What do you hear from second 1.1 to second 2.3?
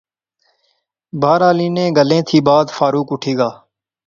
بہرحال انیں گلیں